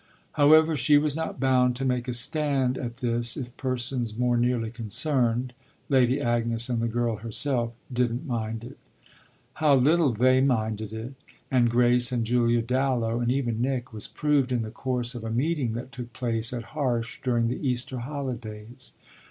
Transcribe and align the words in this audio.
However, 0.31 0.75
she 0.75 0.97
was 0.97 1.15
not 1.15 1.39
bound 1.39 1.75
to 1.75 1.85
make 1.85 2.07
a 2.07 2.15
stand 2.15 2.75
at 2.75 2.97
this 2.97 3.37
if 3.37 3.55
persons 3.55 4.17
more 4.17 4.35
nearly 4.35 4.71
concerned, 4.71 5.53
Lady 5.89 6.19
Agnes 6.19 6.69
and 6.69 6.81
the 6.81 6.87
girl 6.87 7.17
herself, 7.17 7.73
didn't 7.93 8.25
mind 8.25 8.63
it. 8.63 8.79
How 9.53 9.75
little 9.75 10.11
they 10.11 10.41
minded 10.41 10.91
it, 10.91 11.13
and 11.51 11.69
Grace 11.69 12.11
and 12.11 12.25
Julia 12.25 12.63
Dallow 12.63 13.19
and 13.19 13.29
even 13.29 13.61
Nick, 13.61 13.93
was 13.93 14.07
proved 14.07 14.51
in 14.51 14.63
the 14.63 14.71
course 14.71 15.13
of 15.13 15.23
a 15.23 15.29
meeting 15.29 15.73
that 15.73 15.91
took 15.91 16.13
place 16.13 16.51
at 16.51 16.63
Harsh 16.73 17.21
during 17.21 17.47
the 17.47 17.61
Easter 17.67 17.99
holidays. 17.99 18.93